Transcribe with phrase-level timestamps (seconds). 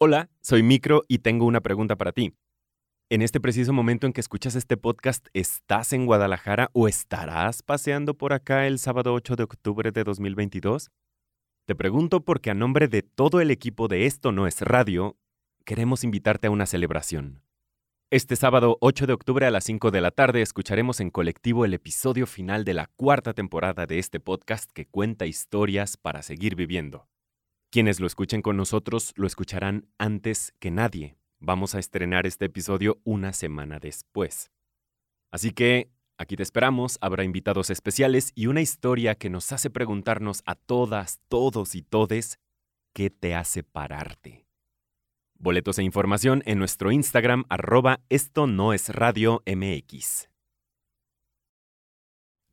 [0.00, 2.32] Hola, soy Micro y tengo una pregunta para ti.
[3.10, 8.14] En este preciso momento en que escuchas este podcast, ¿estás en Guadalajara o estarás paseando
[8.14, 10.92] por acá el sábado 8 de octubre de 2022?
[11.66, 15.16] Te pregunto porque a nombre de todo el equipo de Esto No es Radio,
[15.64, 17.42] queremos invitarte a una celebración.
[18.12, 21.74] Este sábado 8 de octubre a las 5 de la tarde escucharemos en colectivo el
[21.74, 27.08] episodio final de la cuarta temporada de este podcast que cuenta historias para seguir viviendo.
[27.70, 31.18] Quienes lo escuchen con nosotros lo escucharán antes que nadie.
[31.38, 34.50] Vamos a estrenar este episodio una semana después.
[35.30, 40.42] Así que aquí te esperamos, habrá invitados especiales y una historia que nos hace preguntarnos
[40.46, 42.38] a todas, todos y todes,
[42.94, 44.46] ¿qué te hace pararte?
[45.38, 50.30] Boletos e información en nuestro Instagram arroba esto no es radio MX.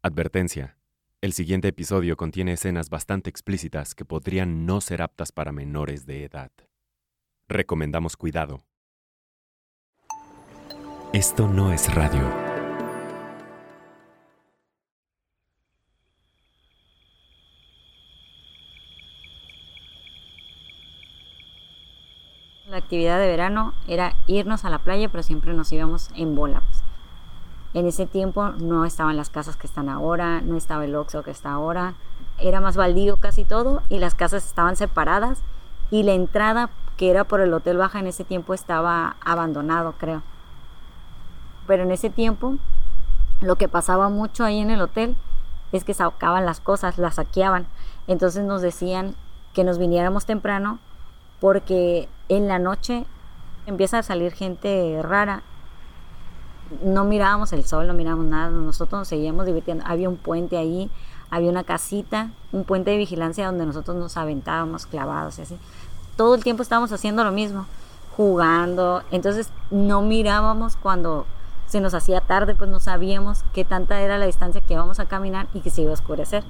[0.01, 0.77] Advertencia.
[1.25, 6.23] El siguiente episodio contiene escenas bastante explícitas que podrían no ser aptas para menores de
[6.23, 6.51] edad.
[7.49, 8.61] Recomendamos cuidado.
[11.13, 12.21] Esto no es radio.
[22.69, 26.59] La actividad de verano era irnos a la playa, pero siempre nos íbamos en bola.
[26.59, 26.84] pues.
[27.75, 31.31] En ese tiempo no estaban las casas que están ahora, no estaba el Oxxo que
[31.31, 31.93] está ahora.
[32.39, 35.41] Era más baldío casi todo y las casas estaban separadas
[35.91, 40.23] y la entrada que era por el Hotel Baja en ese tiempo estaba abandonado, creo.
[41.67, 42.55] Pero en ese tiempo
[43.41, 45.17] lo que pasaba mucho ahí en el hotel
[45.73, 47.67] es que sacaban las cosas, las saqueaban.
[48.07, 49.15] Entonces nos decían
[49.53, 50.79] que nos viniéramos temprano
[51.41, 53.05] porque en la noche
[53.65, 55.43] empieza a salir gente rara
[56.83, 59.83] no mirábamos el sol, no mirábamos nada, nosotros nos seguíamos divirtiendo.
[59.87, 60.89] Había un puente ahí,
[61.29, 65.57] había una casita, un puente de vigilancia donde nosotros nos aventábamos clavados y así.
[66.15, 67.65] Todo el tiempo estábamos haciendo lo mismo,
[68.15, 69.03] jugando.
[69.11, 71.25] Entonces no mirábamos cuando
[71.67, 75.05] se nos hacía tarde, pues no sabíamos qué tanta era la distancia que íbamos a
[75.05, 76.43] caminar y que se iba a oscurecer.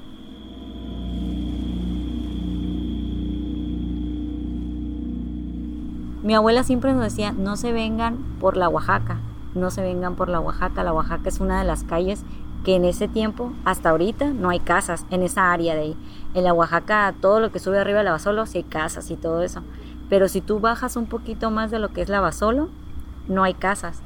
[6.22, 9.20] Mi abuela siempre nos decía, no se vengan por la Oaxaca,
[9.56, 10.84] no se vengan por la Oaxaca.
[10.84, 12.24] La Oaxaca es una de las calles
[12.64, 15.98] que en ese tiempo, hasta ahorita, no hay casas en esa área de ahí.
[16.34, 19.16] En la Oaxaca, todo lo que sube arriba de la Basolo, sí hay casas y
[19.16, 19.62] todo eso.
[20.10, 22.70] Pero si tú bajas un poquito más de lo que es la Basolo,
[23.28, 24.02] no hay casas.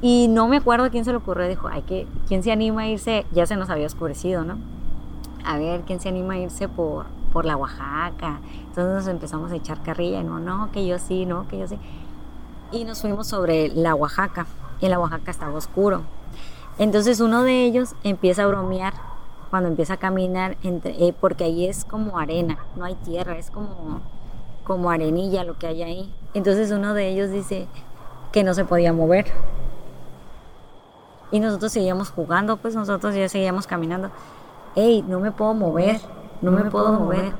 [0.00, 2.88] Y no me acuerdo quién se le ocurrió, dijo, ay, que, ¿quién se anima a
[2.88, 3.26] irse?
[3.32, 4.58] Ya se nos había oscurecido, ¿no?
[5.44, 8.40] A ver, ¿quién se anima a irse por, por la Oaxaca.
[8.68, 11.78] Entonces nos empezamos a echar carrilla, no, no, que yo sí, no, que yo sí.
[12.72, 14.46] Y nos fuimos sobre la Oaxaca,
[14.80, 16.02] y en la Oaxaca estaba oscuro.
[16.78, 18.94] Entonces uno de ellos empieza a bromear
[19.50, 23.50] cuando empieza a caminar, entre, eh, porque ahí es como arena, no hay tierra, es
[23.50, 24.00] como,
[24.64, 26.14] como arenilla lo que hay ahí.
[26.34, 27.66] Entonces uno de ellos dice
[28.32, 29.26] que no se podía mover.
[31.30, 34.10] Y nosotros seguíamos jugando, pues nosotros ya seguíamos caminando.
[34.76, 36.00] Ey, no me puedo mover
[36.40, 37.32] no, me, puedo, mover.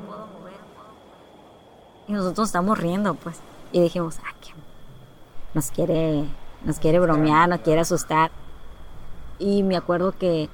[2.07, 3.39] Y nosotros estamos riendo, pues.
[3.71, 4.51] Y dijimos, ah, que
[5.53, 6.25] nos quiere,
[6.65, 8.31] nos quiere bromear, nos quiere asustar.
[9.37, 10.49] Y me acuerdo que,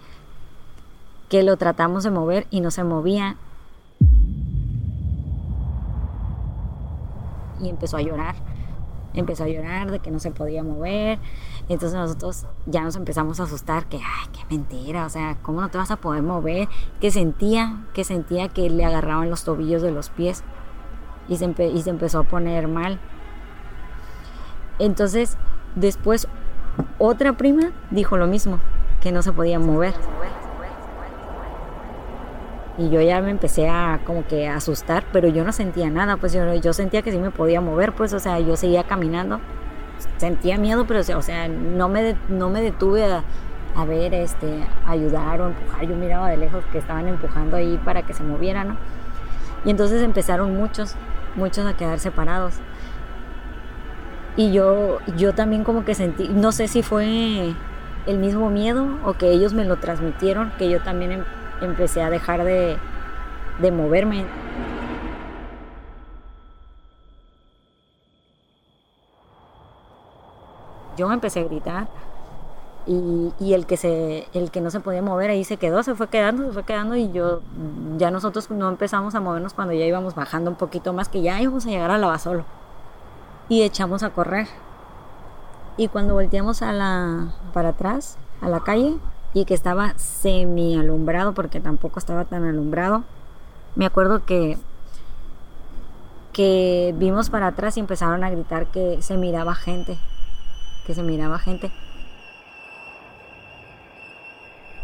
[1.30, 3.38] que lo tratamos de mover y no se movía.
[7.60, 8.36] Y empezó a llorar.
[9.14, 11.20] Empezó a llorar de que no se podía mover.
[11.68, 15.70] Entonces nosotros ya nos empezamos a asustar, que, ay, qué mentira, o sea, ¿cómo no
[15.70, 16.68] te vas a poder mover?
[17.02, 20.44] Que sentía, que sentía que le agarraban los tobillos de los pies
[21.28, 23.00] y se, y se empezó a poner mal.
[24.78, 25.38] Entonces,
[25.76, 26.28] después,
[27.00, 28.60] otra prima dijo lo mismo,
[29.02, 29.96] que no se podía mover.
[32.78, 36.34] Y yo ya me empecé a como que asustar, pero yo no sentía nada, pues
[36.34, 39.40] yo, yo sentía que sí me podía mover, pues, o sea, yo seguía caminando
[40.18, 43.24] sentía miedo, pero o sea, no me, no me detuve a,
[43.76, 45.86] a, ver, este, ayudar o empujar.
[45.88, 48.78] Yo miraba de lejos que estaban empujando ahí para que se moviera, ¿no?
[49.66, 50.96] Y entonces empezaron muchos,
[51.36, 52.56] muchos a quedar separados.
[54.38, 57.54] Y yo, yo también como que sentí, no sé si fue
[58.06, 61.24] el mismo miedo o que ellos me lo transmitieron, que yo también em,
[61.62, 62.78] empecé a dejar de,
[63.60, 64.26] de moverme.
[70.98, 71.88] Yo empecé a gritar
[72.88, 75.96] y, y, el que se el que no se podía mover ahí se quedó se
[75.96, 77.42] fue quedando se fue quedando y yo
[77.98, 81.42] ya nosotros no empezamos a movernos cuando ya íbamos bajando un poquito más que ya
[81.42, 82.44] íbamos a llegar a la solo
[83.50, 84.48] y echamos a correr
[85.78, 88.98] y cuando volteamos a la para atrás a la calle
[89.36, 93.04] y que estaba semi alumbrado porque tampoco estaba tan alumbrado.
[93.76, 94.58] Me acuerdo que
[96.32, 99.98] que vimos para atrás y empezaron a gritar que se miraba gente,
[100.86, 101.72] que se miraba gente.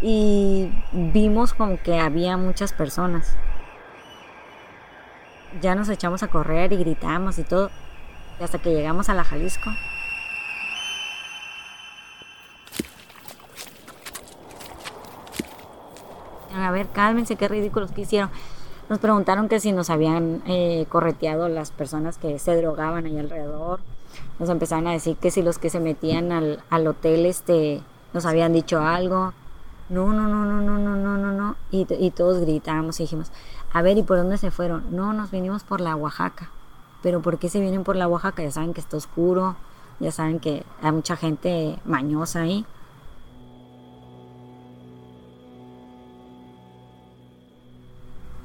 [0.02, 3.38] Y vimos como que había muchas personas.
[5.62, 7.70] Ya nos echamos a correr y gritamos y todo,
[8.40, 9.70] hasta que llegamos a la Jalisco.
[16.56, 18.32] A ver, cálmense, qué ridículos que hicieron.
[18.90, 23.80] Nos preguntaron que si nos habían eh, correteado las personas que se drogaban ahí alrededor.
[24.42, 28.26] Nos empezaron a decir que si los que se metían al, al hotel este, nos
[28.26, 29.34] habían dicho algo.
[29.88, 31.56] No, no, no, no, no, no, no, no, no.
[31.70, 33.32] Y, y todos gritábamos y dijimos,
[33.72, 34.96] a ver, ¿y por dónde se fueron?
[34.96, 36.50] No, nos vinimos por la Oaxaca.
[37.04, 38.42] Pero ¿por qué se vienen por la Oaxaca?
[38.42, 39.58] Ya saben que está oscuro,
[40.00, 42.66] ya saben que hay mucha gente mañosa ahí.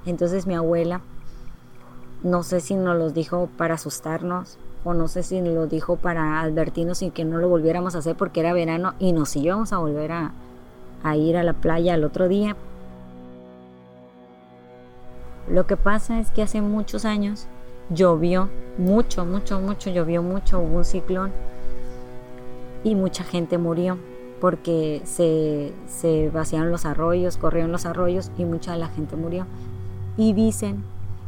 [0.04, 1.00] Entonces mi abuela,
[2.22, 6.40] no sé si nos los dijo para asustarnos o no sé si lo dijo para
[6.40, 9.78] advertirnos y que no lo volviéramos a hacer porque era verano y nos íbamos a
[9.78, 10.32] volver a,
[11.16, 12.56] ir a la playa el otro día.
[15.48, 17.48] Lo que pasa es que hace muchos años
[17.90, 18.48] llovió
[18.78, 21.32] mucho, mucho, mucho, llovió mucho, hubo un ciclón
[22.84, 23.98] y mucha gente murió
[24.40, 29.46] porque se, se vaciaron los arroyos, corrieron los arroyos y mucha de la gente murió.
[30.16, 30.84] Y dicen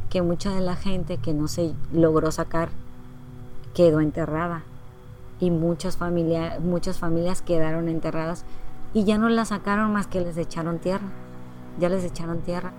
[0.09, 2.69] que mucha de la gente que no se logró sacar
[3.73, 4.63] quedó enterrada
[5.39, 8.45] y muchas, familias muchas familias quedaron enterradas
[8.93, 11.07] y ya no las sacaron más que les echaron tierra,
[11.79, 12.73] ya les echaron tierra.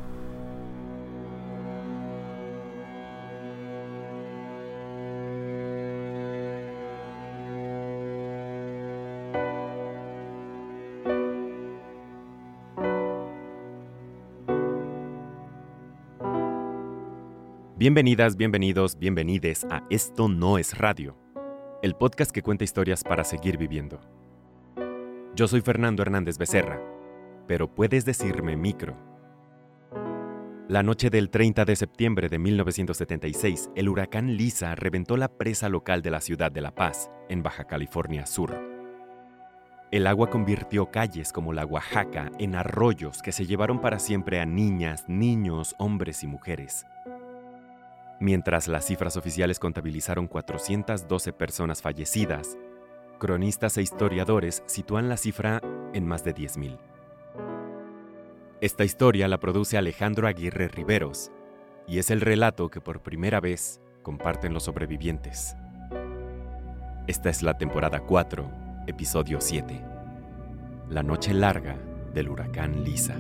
[17.80, 21.16] Bienvenidas, bienvenidos, bienvenides a Esto no es radio,
[21.82, 24.02] el podcast que cuenta historias para seguir viviendo.
[25.34, 26.78] Yo soy Fernando Hernández Becerra,
[27.48, 28.98] pero puedes decirme micro.
[30.68, 36.02] La noche del 30 de septiembre de 1976, el huracán Lisa reventó la presa local
[36.02, 38.60] de la ciudad de La Paz, en Baja California Sur.
[39.90, 44.44] El agua convirtió calles como la Oaxaca en arroyos que se llevaron para siempre a
[44.44, 46.84] niñas, niños, hombres y mujeres.
[48.20, 52.58] Mientras las cifras oficiales contabilizaron 412 personas fallecidas,
[53.18, 55.62] cronistas e historiadores sitúan la cifra
[55.94, 56.78] en más de 10.000.
[58.60, 61.32] Esta historia la produce Alejandro Aguirre Riveros
[61.88, 65.56] y es el relato que por primera vez comparten los sobrevivientes.
[67.06, 69.82] Esta es la temporada 4, episodio 7.
[70.90, 71.78] La noche larga
[72.12, 73.16] del huracán Lisa.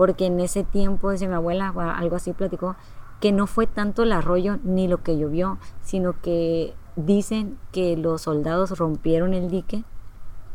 [0.00, 2.74] Porque en ese tiempo, dice mi abuela, algo así platicó,
[3.20, 8.22] que no fue tanto el arroyo ni lo que llovió, sino que dicen que los
[8.22, 9.84] soldados rompieron el dique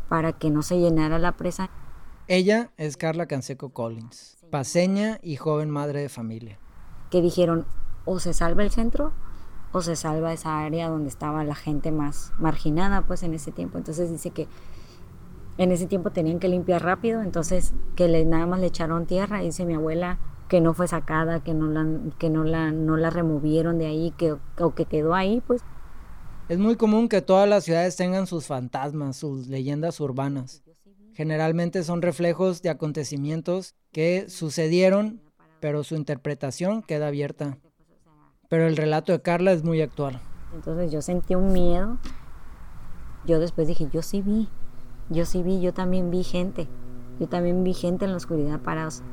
[0.09, 1.69] para que no se llenara la presa.
[2.25, 6.57] Ella es Carla Canseco Collins, paseña y joven madre de familia.
[7.12, 7.68] Que dijeron,
[8.03, 9.13] o se salva el centro
[9.74, 13.78] o se salva esa área donde estaba la gente más marginada pues en ese tiempo.
[13.78, 14.47] Entonces dice que
[15.57, 19.40] en ese tiempo tenían que limpiar rápido, entonces que le, nada más le echaron tierra,
[19.40, 21.88] dice mi abuela que no fue sacada, que no la,
[22.19, 25.62] que no la, no la removieron de ahí, que, o que quedó ahí, pues.
[26.50, 30.64] Es muy común que todas las ciudades tengan sus fantasmas, sus leyendas urbanas.
[31.14, 35.21] Generalmente son reflejos de acontecimientos que sucedieron,
[35.59, 37.57] pero su interpretación queda abierta.
[38.50, 40.21] Pero el relato de Carla es muy actual.
[40.54, 41.97] Entonces yo sentí un miedo.
[43.26, 44.47] Yo después dije, yo sí vi,
[45.09, 46.68] yo sí vi, yo también vi gente.
[47.19, 49.04] Yo también vi gente en la oscuridad parados.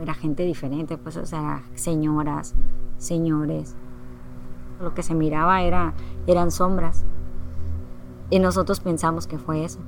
[0.00, 2.54] Era gente diferente, pues, o sea, señoras,
[2.98, 3.76] señores.
[4.80, 5.94] Lo que se miraba era,
[6.26, 7.04] eran sombras.
[8.30, 9.78] Y nosotros pensamos que fue eso.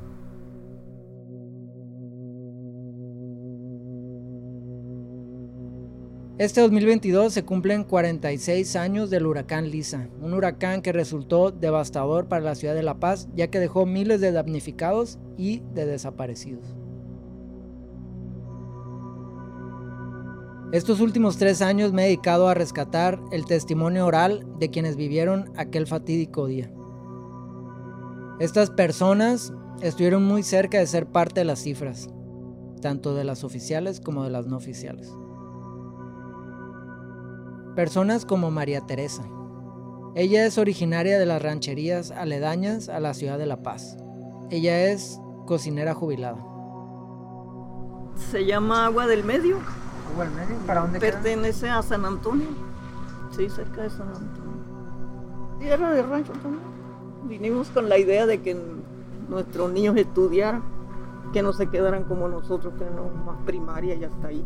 [6.39, 12.45] Este 2022 se cumplen 46 años del huracán Lisa, un huracán que resultó devastador para
[12.45, 16.77] la ciudad de La Paz ya que dejó miles de damnificados y de desaparecidos.
[20.73, 25.51] Estos últimos tres años me he dedicado a rescatar el testimonio oral de quienes vivieron
[25.57, 26.71] aquel fatídico día.
[28.41, 32.11] Estas personas estuvieron muy cerca de ser parte de las cifras,
[32.83, 35.17] tanto de las oficiales como de las no oficiales.
[37.77, 39.23] Personas como María Teresa.
[40.15, 43.99] Ella es originaria de las rancherías aledañas a la ciudad de La Paz.
[44.49, 46.43] Ella es cocinera jubilada.
[48.31, 49.59] Se llama Agua del Medio.
[50.11, 50.57] ¿Agua del Medio?
[50.67, 52.47] ¿Para dónde Pertenece a San Antonio.
[53.37, 55.59] Sí, cerca de San Antonio.
[55.59, 56.63] Tierra de rancho también.
[57.25, 58.57] Vinimos con la idea de que
[59.29, 60.63] nuestros niños estudiaran,
[61.35, 64.43] que no se quedaran como nosotros, que no más primaria y hasta ahí.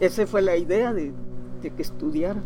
[0.00, 1.14] Esa fue la idea de,
[1.62, 2.44] de que estudiaran.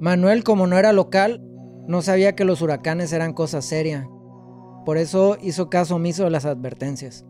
[0.00, 1.40] Manuel, como no era local,
[1.86, 4.08] no sabía que los huracanes eran cosa seria.
[4.84, 7.24] Por eso hizo caso omiso de las advertencias.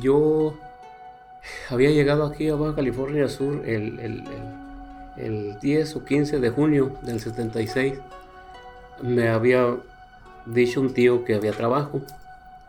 [0.00, 0.54] Yo
[1.70, 4.22] había llegado aquí a Baja California Sur el,
[5.16, 7.98] 10 o 15 de junio del 76.
[9.02, 9.76] Me había
[10.46, 12.02] dicho un tío que había trabajo,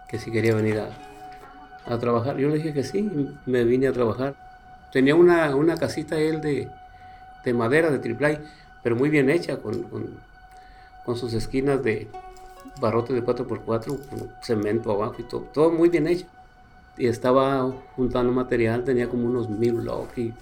[0.07, 2.37] que si quería venir a, trabajar.
[2.37, 3.09] Yo le dije que sí,
[3.45, 4.35] me vine a trabajar.
[4.91, 6.69] Tenía una, una casita él de,
[7.45, 8.39] de madera, de triplay,
[8.83, 12.09] pero muy bien hecha, con, con, sus esquinas de
[12.81, 16.25] barrote de 4x4, con cemento abajo y todo, todo muy bien hecho.
[16.97, 20.33] Y estaba juntando material, tenía como unos mil blocks y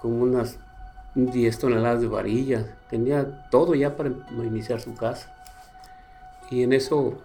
[0.00, 0.58] como unas
[1.14, 2.64] 10 toneladas de varillas.
[2.88, 4.10] Tenía todo ya para
[4.44, 5.34] iniciar su casa.
[6.50, 7.18] Y en eso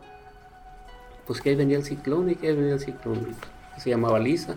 [1.28, 3.36] pues que ahí venía el ciclón y que ahí venía el ciclón.
[3.78, 4.56] Se llamaba Lisa.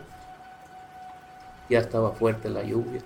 [1.69, 3.03] Ya estaba fuerte la lluvia.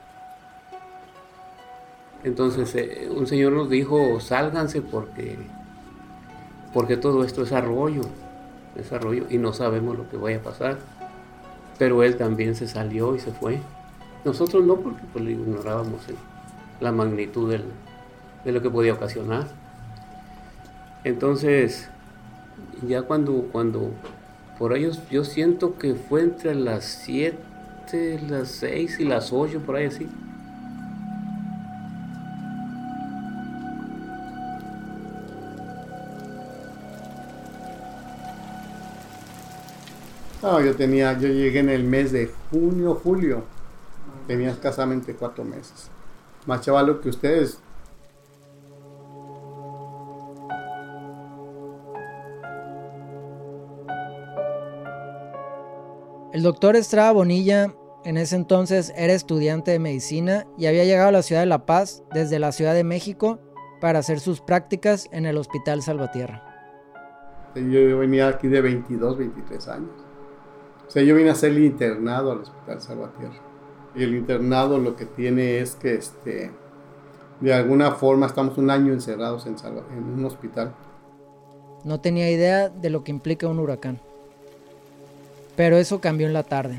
[2.22, 5.36] Entonces eh, un señor nos dijo, sálganse porque,
[6.72, 8.02] porque todo esto es arroyo,
[8.76, 10.78] es arroyo y no sabemos lo que vaya a pasar.
[11.78, 13.60] Pero él también se salió y se fue.
[14.24, 16.00] Nosotros no, porque pues, ignorábamos
[16.80, 17.54] la magnitud
[18.44, 19.46] de lo que podía ocasionar.
[21.04, 21.88] Entonces,
[22.86, 23.90] ya cuando, cuando
[24.58, 29.76] por ellos yo siento que fue entre las 7, las 6 y las 8, por
[29.76, 30.08] ahí así.
[40.42, 43.53] No, yo tenía, yo llegué en el mes de junio, julio.
[44.26, 45.90] Tenía escasamente cuatro meses.
[46.46, 47.58] Más chavalo que ustedes,
[56.34, 57.72] El doctor Estrada Bonilla
[58.04, 61.64] en ese entonces era estudiante de medicina y había llegado a la ciudad de La
[61.64, 63.38] Paz desde la Ciudad de México
[63.80, 66.42] para hacer sus prácticas en el Hospital Salvatierra.
[67.54, 69.90] Yo venía aquí de 22, 23 años.
[70.88, 73.53] O sea, yo vine a el internado al Hospital Salvatierra.
[73.94, 76.50] El internado lo que tiene es que este,
[77.40, 79.56] de alguna forma estamos un año encerrados en,
[79.96, 80.74] en un hospital.
[81.84, 84.00] No tenía idea de lo que implica un huracán.
[85.56, 86.78] Pero eso cambió en la tarde.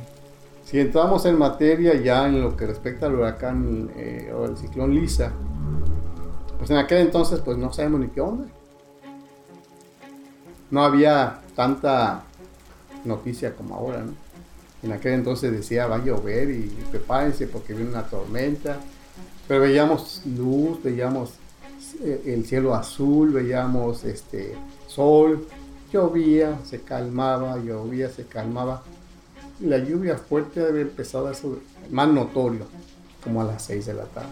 [0.65, 4.95] Si entramos en materia ya en lo que respecta al huracán eh, o el ciclón
[4.95, 5.31] Lisa,
[6.57, 8.45] pues en aquel entonces pues no sabemos ni qué onda.
[10.71, 12.23] No había tanta
[13.05, 14.24] noticia como ahora, ¿no?
[14.85, 18.79] En aquel entonces decía va a llover y prepárense porque viene una tormenta.
[19.47, 21.31] Pero veíamos luz, veíamos
[22.03, 24.55] eh, el cielo azul, veíamos este
[24.87, 25.47] sol,
[25.91, 28.83] Llovía, se calmaba, llovía, se calmaba.
[29.61, 31.51] La lluvia fuerte haber empezado a ser
[31.89, 32.65] más notorio,
[33.23, 34.29] como a las 6 de la tarde.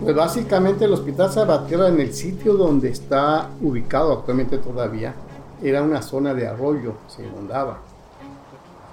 [0.00, 5.14] Pues básicamente el Hospital Salvatierra en el sitio donde está ubicado actualmente todavía
[5.62, 7.78] era una zona de arroyo, se inundaba.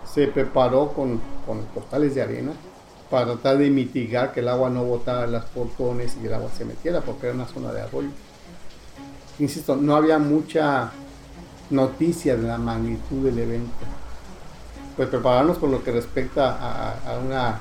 [0.05, 2.51] Se preparó con, con portales de arena
[3.09, 6.65] para tratar de mitigar que el agua no botara las portones y el agua se
[6.65, 8.09] metiera, porque era una zona de arroyo.
[9.39, 10.91] Insisto, no había mucha
[11.69, 13.85] noticia de la magnitud del evento.
[14.95, 16.57] Pues prepararnos con lo que respecta
[17.05, 17.59] a, una,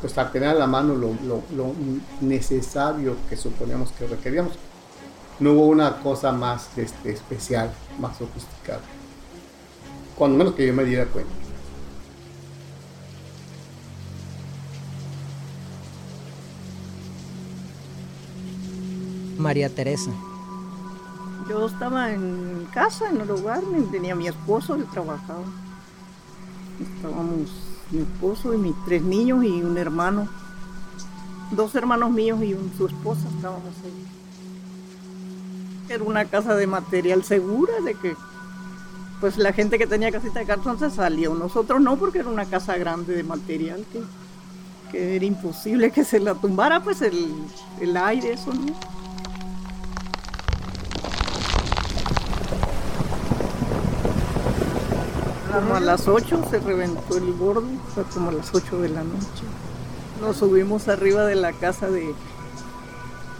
[0.00, 1.74] pues a tener a la mano lo,
[2.20, 4.52] necesario que suponíamos que requeríamos.
[5.40, 8.80] No hubo una cosa más este, especial, más sofisticada.
[10.16, 11.30] Cuando menos que yo me diera cuenta.
[19.38, 20.10] María Teresa.
[21.48, 23.62] Yo estaba en casa, en el hogar,
[23.92, 25.44] tenía mi esposo, él trabajaba.
[26.80, 27.48] Estábamos
[27.90, 30.28] mi esposo y mis tres niños y un hermano.
[31.50, 34.06] Dos hermanos míos y su esposa estábamos ahí.
[35.88, 38.14] Era una casa de material segura, de que
[39.20, 41.34] pues la gente que tenía casita de cartón se salió.
[41.34, 43.84] Nosotros no, porque era una casa grande de material
[44.90, 47.28] que era imposible que se la tumbara, pues el,
[47.80, 48.97] el aire, eso, ¿no?
[55.52, 57.64] Como a las 8 se reventó el bordo,
[57.94, 59.44] fue como a las 8 de la noche.
[60.20, 62.14] Nos subimos arriba de la casa de...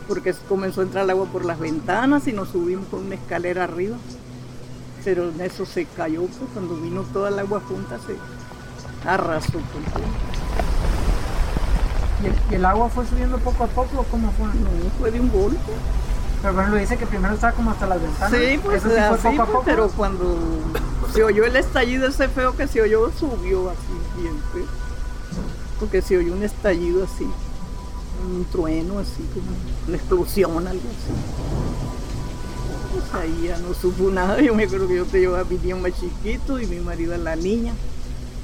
[0.06, 3.64] porque comenzó a entrar el agua por las ventanas y nos subimos con una escalera
[3.64, 3.96] arriba.
[5.04, 8.16] Pero en eso se cayó, pues cuando vino toda el agua junta se
[9.08, 10.04] arrasó con todo.
[12.22, 14.46] ¿Y el, y el agua fue subiendo poco a poco o cómo fue?
[14.46, 15.72] No, fue de un golpe.
[16.40, 18.30] Pero bueno, dice que primero estaba como hasta las ventanas.
[18.30, 19.62] Sí, pues Eso sí fue poco a poco.
[19.64, 20.38] pero cuando
[21.12, 24.66] se oyó el estallido ese feo que se oyó, subió así bien feo.
[25.80, 27.26] Porque se oyó un estallido así,
[28.24, 29.46] un trueno así, como
[29.88, 31.12] una explosión, algo así.
[32.92, 34.40] Pues ahí ya no supo nada.
[34.40, 37.14] Yo me acuerdo que yo te llevaba a mi niño más chiquito y mi marido
[37.14, 37.74] a la niña.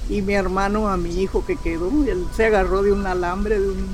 [0.08, 1.90] Y mi hermano a mi hijo que quedó.
[2.04, 3.86] y él se agarró de un alambre, de un,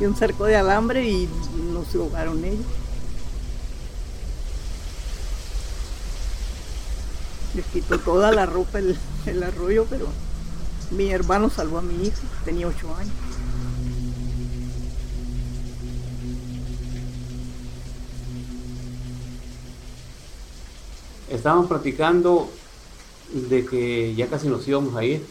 [0.00, 1.28] de un cerco de alambre y
[1.72, 2.64] no se ahogaron ellos.
[7.54, 10.08] Les quitó toda la ropa el, arroyo, pero
[10.90, 13.12] mi hermano salvó a mi hijo, tenía ocho años.
[21.30, 22.50] Estábamos platicando
[23.32, 25.24] de que ya casi nos íbamos a ir.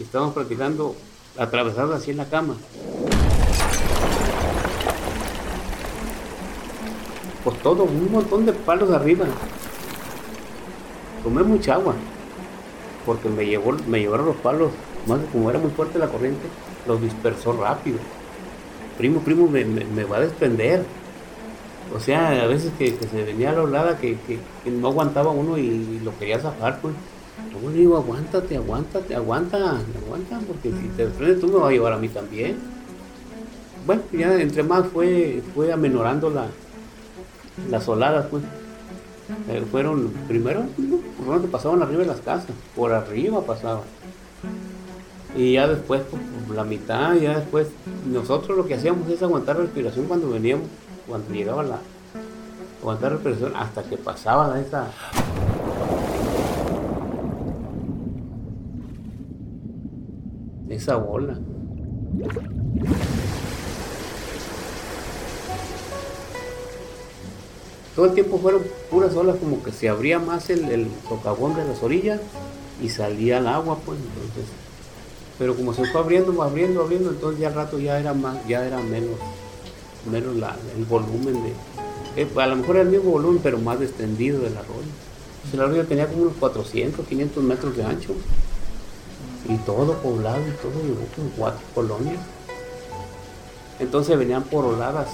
[0.00, 0.96] Estábamos platicando
[1.38, 2.56] atravesados así en la cama.
[7.44, 9.26] Pues todo, un montón de palos arriba.
[11.22, 11.94] Tomé mucha agua.
[13.04, 14.72] Porque me, llevó, me llevaron los palos,
[15.06, 16.46] más como era muy fuerte la corriente,
[16.86, 17.98] los dispersó rápido.
[18.98, 20.84] Primo, primo, me, me- va a desprender.
[21.94, 24.38] O sea, a veces que, se venía la olada que, que-
[24.70, 26.94] no aguantaba uno y lo quería zafar, pues.
[27.62, 31.72] Yo le digo, aguántate, aguántate, aguanta, aguanta, porque si te desprendes tú me vas a
[31.72, 32.58] llevar a mí también.
[33.86, 36.46] Bueno, ya entre más fue, fue amenorando la,
[37.70, 38.44] las oladas, pues.
[39.48, 40.64] Eh, fueron, primero.
[41.20, 43.82] Por donde pasaban arriba de las casas, por arriba pasaban.
[45.36, 47.68] Y ya después, pues, la mitad, ya después,
[48.06, 50.66] nosotros lo que hacíamos es aguantar respiración cuando veníamos,
[51.06, 51.78] cuando llegaba la,
[52.80, 54.88] aguantar respiración hasta que pasaba esa,
[60.68, 61.38] esa bola.
[68.00, 71.82] Todo el tiempo fueron puras olas, como que se abría más el, el de las
[71.82, 72.18] orillas
[72.82, 74.50] y salía el agua, pues entonces.
[75.38, 78.66] Pero como se fue abriendo, abriendo, abriendo, entonces ya al rato ya era más, ya
[78.66, 79.16] era menos,
[80.10, 80.34] menos
[80.78, 81.52] el volumen de.
[82.22, 84.88] eh, a lo mejor era el mismo volumen, pero más extendido del arroyo.
[85.52, 88.14] El arroyo tenía como unos 400, 500 metros de ancho.
[89.46, 92.20] Y todo poblado y todo llegó con cuatro colonias.
[93.78, 95.08] Entonces venían por oladas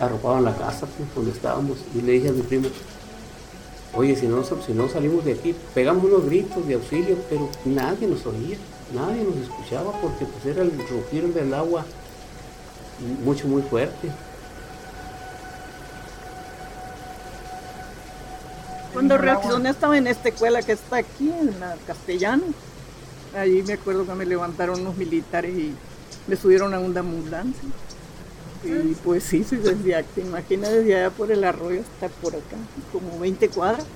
[0.00, 1.78] arropaban la casa pues, donde estábamos.
[1.94, 2.68] Y le dije a mi primo,
[3.94, 8.06] oye, si no, si no salimos de aquí, pegamos unos gritos de auxilio, pero nadie
[8.06, 8.58] nos oía,
[8.94, 11.84] nadie nos escuchaba porque pues era el rugir del agua
[13.24, 14.10] mucho, muy fuerte.
[18.92, 22.44] Cuando reaccioné estaba en esta escuela que está aquí, en la Castellano.
[23.36, 25.74] Allí me acuerdo que me levantaron unos militares y
[26.26, 27.68] me subieron a una ambulancia.
[28.66, 32.56] Y pues sí, sí, desde te imaginas desde allá por el arroyo hasta por acá,
[32.92, 33.86] como 20 cuadras.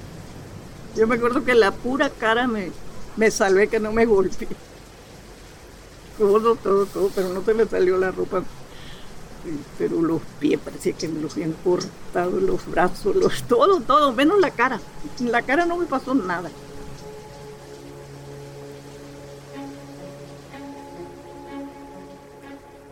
[0.97, 2.71] Yo me acuerdo que la pura cara me,
[3.17, 4.49] me salvé que no me golpeé.
[6.19, 8.43] Todo, todo, todo, pero no se me salió la ropa.
[9.79, 14.39] Pero los pies parecía que me los habían cortado, los brazos, los, todo, todo, menos
[14.39, 14.81] la cara.
[15.19, 16.51] En la cara no me pasó nada.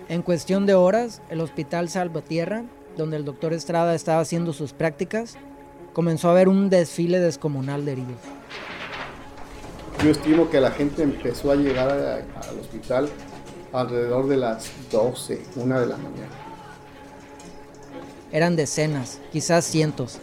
[0.08, 2.64] En cuestión de horas, el hospital Salvatierra,
[2.96, 5.36] donde el doctor Estrada estaba haciendo sus prácticas,
[5.92, 8.16] comenzó a ver un desfile descomunal de heridos.
[10.02, 12.14] Yo estimo que la gente empezó a llegar a-
[12.48, 13.08] al hospital
[13.72, 16.28] alrededor de las 12, 1 de la mañana.
[18.32, 20.18] Eran decenas, quizás cientos.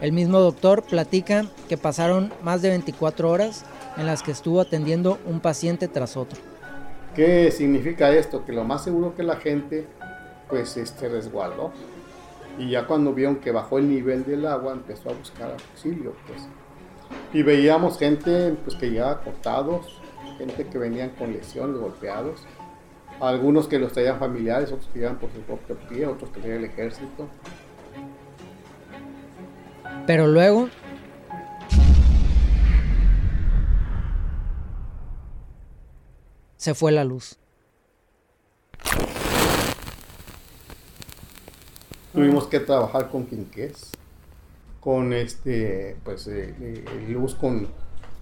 [0.00, 3.64] El mismo doctor platica que pasaron más de 24 horas
[3.96, 6.40] en las que estuvo atendiendo un paciente tras otro.
[7.14, 8.44] ¿Qué significa esto?
[8.44, 9.86] Que lo más seguro que la gente
[10.48, 11.72] pues este resguardó.
[12.58, 16.48] Y ya cuando vieron que bajó el nivel del agua empezó a buscar auxilio pues.
[17.32, 20.00] Y veíamos gente pues que llegaba cortados,
[20.38, 22.44] gente que venían con lesiones, golpeados.
[23.20, 26.58] Algunos que los traían familiares, otros que llegaban por su propio pie, otros que traían
[26.58, 27.28] el ejército.
[30.06, 30.68] Pero luego
[36.64, 37.36] se fue la luz.
[42.14, 43.90] Tuvimos que trabajar con quinqués,
[44.80, 47.68] con este, pues, eh, eh, luz con,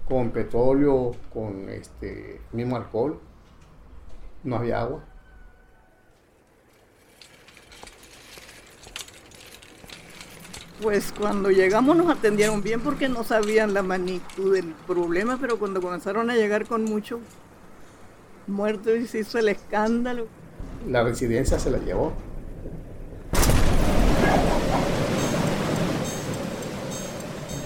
[0.09, 3.17] con petróleo, con este mismo alcohol.
[4.43, 5.05] No había agua.
[10.81, 15.79] Pues cuando llegamos nos atendieron bien porque no sabían la magnitud del problema, pero cuando
[15.79, 17.21] comenzaron a llegar con mucho
[18.47, 20.27] muertos y se hizo el escándalo.
[20.89, 22.13] La residencia se la llevó.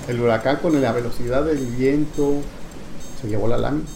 [0.08, 2.36] El huracán con la velocidad del viento
[3.22, 3.88] se llevó la lámina.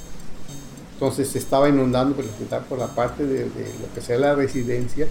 [0.93, 5.07] Entonces se estaba inundando el hospital por la parte de, lo que sea la residencia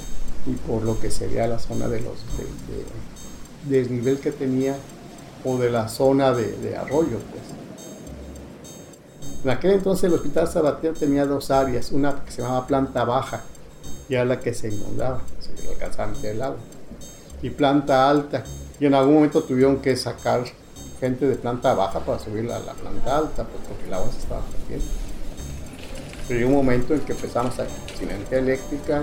[0.47, 4.77] y por lo que sería la zona de los de, de- del nivel que tenía
[5.45, 7.19] o de la zona de arroyo.
[7.31, 7.60] Pues.
[9.43, 13.43] En aquel entonces el hospital Sabatier tenía dos áreas, una que se llamaba planta baja
[14.09, 16.59] y era la que se inundaba, se alcanzaba a meter el agua,
[17.43, 18.45] y planta alta.
[18.79, 20.45] Y en algún momento tuvieron que sacar
[20.99, 24.19] gente de planta baja para subirla a la planta alta, pues, porque el agua se
[24.19, 24.87] estaba perdiendo.
[26.29, 27.67] Pero un momento en que empezamos a,
[27.99, 29.03] sin energía eléctrica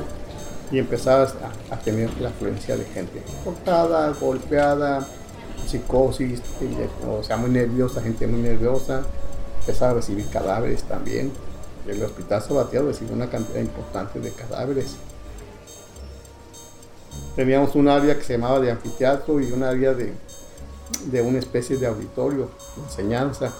[0.71, 5.08] y empezabas a, a tener la afluencia de gente cortada, golpeada,
[5.65, 6.41] psicosis,
[7.08, 9.04] o sea, muy nerviosa, gente muy nerviosa.
[9.67, 11.30] Empezaba a recibir cadáveres también.
[11.86, 14.95] El hospital Sabatier recibió una cantidad importante de cadáveres.
[17.36, 20.13] Teníamos un área que se llamaba de anfiteatro y un área de,
[21.12, 23.51] de una especie de auditorio, de enseñanza,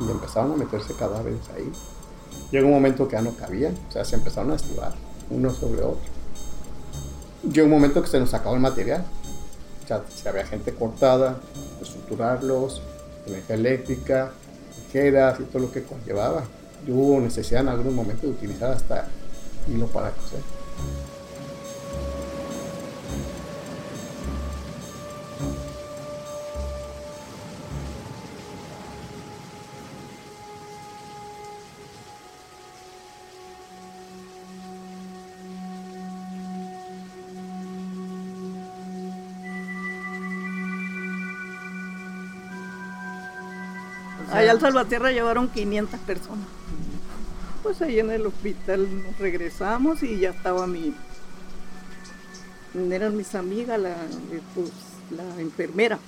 [0.00, 1.72] y empezaron a meterse cadáveres ahí.
[2.50, 4.92] Llegó un momento que ya no cabían, o sea, se empezaron a estirar
[5.30, 6.12] uno sobre otro.
[7.50, 9.02] Llegó un momento que se nos acabó el material.
[9.82, 11.40] O sea, si había gente cortada,
[11.80, 12.82] estructurarlos,
[13.26, 14.32] energía eléctrica,
[14.94, 16.44] y todo lo que conllevaba.
[16.86, 19.08] Y hubo necesidad en algún momento de utilizar hasta
[19.68, 20.40] hilo para coser.
[44.44, 46.46] Allá al Salvatierra llevaron 500 personas.
[47.62, 50.94] Pues ahí en el hospital nos regresamos y ya estaba mi...
[52.74, 53.96] Eran mis amigas, la,
[54.54, 54.70] pues,
[55.16, 55.98] la enfermera.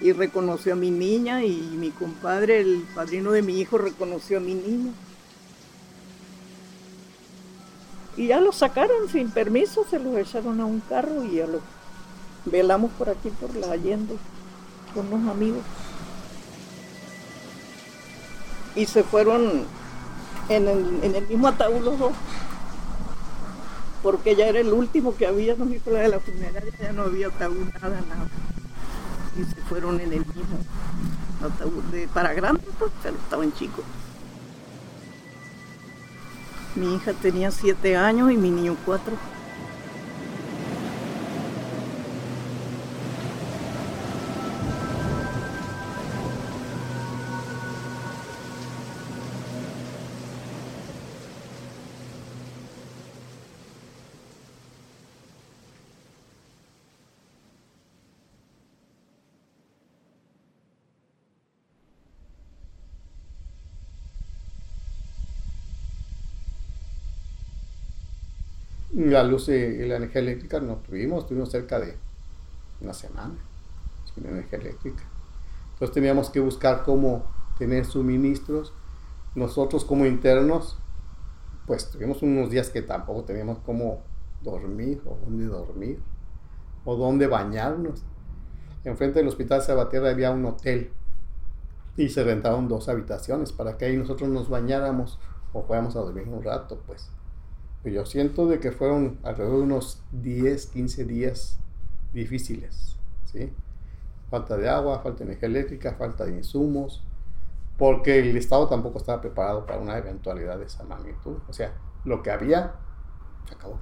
[0.00, 4.40] Y reconoció a mi niña y mi compadre, el padrino de mi hijo, reconoció a
[4.40, 4.92] mi niña.
[8.16, 11.60] Y ya lo sacaron sin permiso, se los echaron a un carro y ya lo
[12.44, 14.16] velamos por aquí, por la Allende
[14.94, 15.62] unos amigos.
[18.74, 19.64] Y se fueron
[20.48, 22.12] en el, mismo ataúd los dos.
[24.02, 27.28] Porque ya era el último que había, no la de la funeraria, ya no había
[27.28, 28.28] ataúd, nada, nada.
[29.36, 30.58] Y se fueron en el mismo
[31.44, 33.84] ataúd de para grande, pues, pero estaban chicos.
[36.76, 39.14] Mi hija tenía siete años y mi niño cuatro.
[69.08, 71.96] La luz y la energía eléctrica no tuvimos, tuvimos cerca de
[72.82, 73.34] una semana
[74.14, 75.02] sin energía eléctrica.
[75.72, 77.24] Entonces teníamos que buscar cómo
[77.58, 78.74] tener suministros.
[79.34, 80.76] Nosotros como internos,
[81.66, 84.02] pues tuvimos unos días que tampoco teníamos cómo
[84.42, 85.98] dormir o dónde dormir
[86.84, 88.02] o dónde bañarnos.
[88.84, 90.92] Enfrente del hospital Sabatierra había un hotel
[91.96, 95.18] y se rentaron dos habitaciones para que ahí nosotros nos bañáramos
[95.54, 97.10] o fuéramos a dormir un rato, pues.
[97.84, 101.58] Yo siento de que fueron alrededor de unos 10, 15 días
[102.12, 103.52] difíciles, ¿sí?
[104.30, 107.02] Falta de agua, falta de energía eléctrica, falta de insumos,
[107.78, 111.38] porque el Estado tampoco estaba preparado para una eventualidad de esa magnitud.
[111.48, 111.72] O sea,
[112.04, 112.74] lo que había
[113.48, 113.78] se acabó.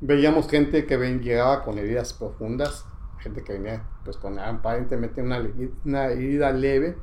[0.00, 2.84] Veíamos gente que ven, llegaba con heridas profundas,
[3.18, 5.42] gente que venía pues con aparentemente una,
[5.84, 6.96] una herida leve,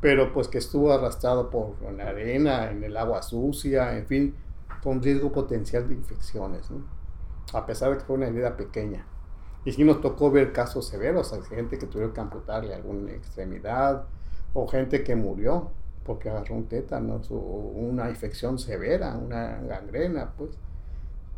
[0.00, 4.34] pero pues que estuvo arrastrado por la arena, en el agua sucia, en fin,
[4.84, 6.68] con riesgo potencial de infecciones,
[7.54, 9.06] a pesar de que fue una herida pequeña.
[9.64, 14.04] Y sí nos tocó ver casos severos, sea, gente que tuvieron que amputarle alguna extremidad,
[14.52, 15.70] o gente que murió
[16.04, 20.50] porque agarró un tétanos, o una infección severa, una gangrena, pues.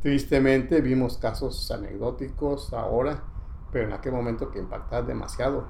[0.02, 3.22] Tristemente vimos casos anecdóticos ahora,
[3.70, 5.68] pero en aquel momento que impactaban demasiado.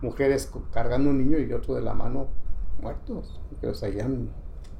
[0.00, 2.28] Mujeres cargando un niño y otro de la mano
[2.80, 4.30] muertos, que los habían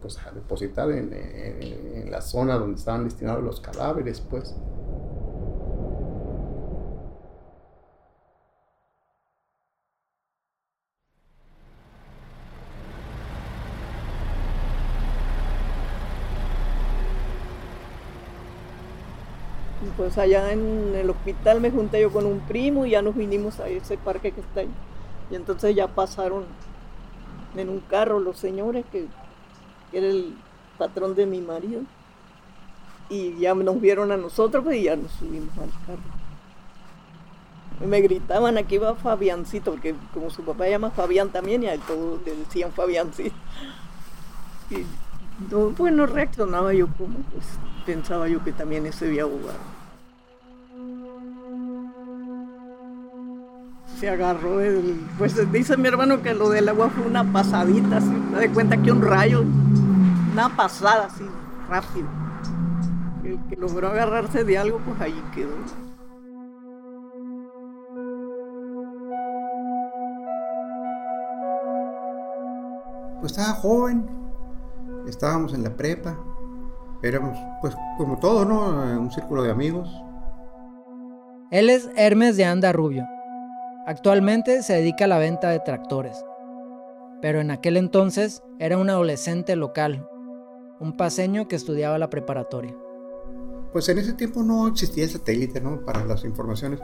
[0.00, 4.54] pues, a depositar en, en la zona donde estaban destinados los cadáveres, pues.
[19.96, 23.60] pues allá en el hospital me junté yo con un primo y ya nos vinimos
[23.60, 24.70] a ese parque que está ahí.
[25.30, 26.44] Y entonces ya pasaron
[27.56, 29.06] en un carro los señores, que,
[29.92, 30.34] era el
[30.78, 31.82] patrón de mi marido.
[33.08, 36.02] Y ya nos vieron a nosotros pues, y ya nos subimos al carro.
[37.80, 41.78] Y me gritaban, aquí va Fabiancito, porque como su papá llama Fabián también, y a
[41.78, 43.36] todos le decían Fabiancito.
[44.70, 44.84] Y
[45.50, 47.44] no, pues no reaccionaba yo como, pues
[47.84, 49.75] pensaba yo que también se había ahogado.
[53.98, 58.08] Se agarró el, pues dice mi hermano que lo del agua fue una pasadita, así,
[58.08, 59.42] me da cuenta que un rayo,
[60.32, 61.24] una pasada así,
[61.68, 62.06] rápido.
[63.24, 65.56] El que logró agarrarse de algo, pues ahí quedó.
[73.20, 74.06] Pues estaba joven,
[75.08, 76.18] estábamos en la prepa,
[77.02, 79.00] éramos pues como todo, ¿no?
[79.00, 79.88] Un círculo de amigos.
[81.50, 83.06] Él es Hermes de Anda Rubio,
[83.86, 86.24] Actualmente se dedica a la venta de tractores,
[87.22, 90.08] pero en aquel entonces era un adolescente local,
[90.80, 92.74] un paseño que estudiaba la preparatoria.
[93.72, 95.84] Pues en ese tiempo no existía el satélite, ¿no?
[95.84, 96.80] Para las informaciones,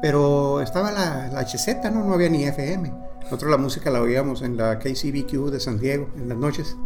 [0.00, 2.04] pero estaba la, la HZ, ¿no?
[2.04, 2.92] No había ni FM.
[3.22, 6.76] Nosotros la música la oíamos en la KCBQ de San Diego en las noches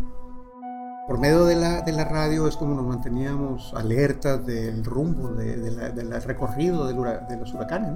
[1.11, 6.23] por medio de la, de la, radio es como nos manteníamos alertas del rumbo, del
[6.23, 7.91] recorrido de los huracanes.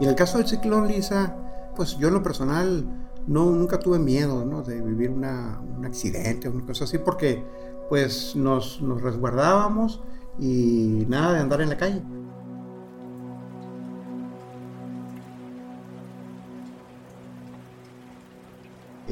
[0.00, 1.36] Y en el caso del ciclón Lisa,
[1.76, 2.84] pues yo en lo personal
[3.26, 4.62] no, nunca tuve miedo ¿no?
[4.62, 5.24] de vivir un
[5.84, 7.44] accidente o una cosa así, porque
[7.88, 10.00] pues nos, nos resguardábamos
[10.38, 12.02] y nada de andar en la calle.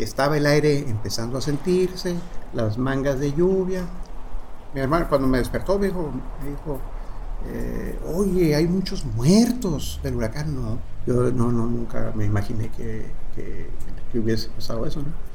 [0.02, 2.14] estaba el aire empezando a sentirse,
[2.52, 3.84] las mangas de lluvia.
[4.74, 6.80] Mi hermano cuando me despertó me dijo, me dijo
[7.46, 10.54] eh, oye, hay muchos muertos del huracán.
[10.54, 15.00] No, yo no, no nunca me imaginé que, que, hubiese pasado eso.
[15.02, 15.28] ¿no?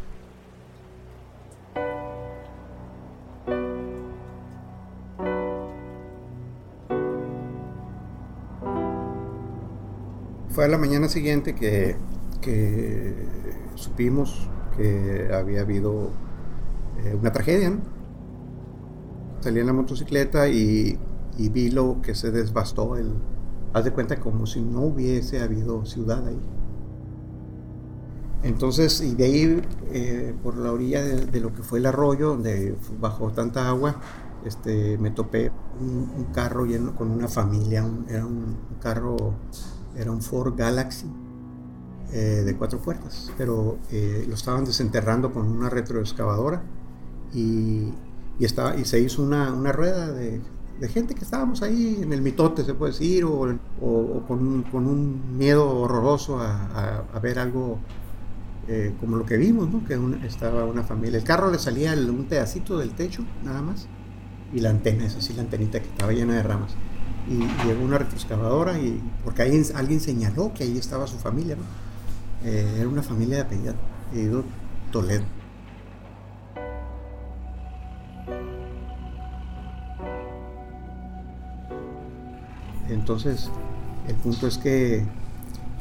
[10.49, 11.95] Fue a la mañana siguiente que,
[12.41, 13.15] que
[13.75, 16.11] supimos que había habido
[17.03, 17.73] eh, una tragedia.
[19.41, 20.99] Salí en la motocicleta y,
[21.49, 22.97] vi lo que se desbastó.
[22.97, 23.13] El,
[23.73, 26.39] haz de cuenta como si no hubiese habido ciudad ahí.
[28.43, 32.75] Entonces, y de ahí, eh, por la orilla de, lo que fue el arroyo, donde
[32.99, 33.95] bajó tanta agua,
[34.45, 37.85] este, me topé un, carro lleno con una familia.
[38.09, 39.33] era un, carro,
[39.95, 41.07] era un Ford Galaxy
[42.11, 46.63] eh, de cuatro puertas, pero eh, lo estaban desenterrando con una retroexcavadora
[47.33, 47.93] y,
[48.39, 50.41] y, estaba, y se hizo una, una rueda de,
[50.79, 53.57] de, gente que estábamos ahí en el mitote, se puede decir, o,
[54.27, 57.79] con, un, con, un, miedo horroroso a, ver algo
[58.67, 59.85] eh, como lo que vimos, ¿no?
[59.85, 61.17] que estaba una familia.
[61.17, 63.87] El carro le salía un pedacito del techo, nada más,
[64.53, 66.73] y la antena, es así, la antenita que estaba llena de ramas.
[67.29, 71.63] Y, llegó una retroexcavadora y porque ahí, alguien señaló que ahí estaba su familia, ¿no?
[72.47, 74.43] Eh, era una familia de apellido
[74.91, 75.23] Toledo.
[83.03, 83.49] Entonces,
[84.07, 85.05] el punto es que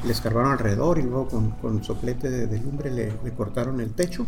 [0.03, 4.25] le escarbaron alrededor y luego con, con soplete de, lumbre le, cortaron el techo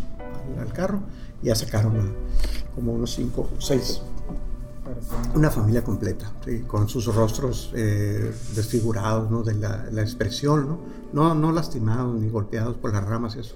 [0.58, 1.02] al, carro
[1.44, 2.14] y ya sacaron
[2.74, 4.02] como unos cinco o seis
[5.34, 6.32] una familia completa,
[6.68, 9.44] con sus rostros eh, desfigurados, ¿no?
[9.44, 10.80] de la, expresión, ¿no?
[11.12, 11.36] ¿no?
[11.36, 13.56] No lastimados ni golpeados por las ramas y eso.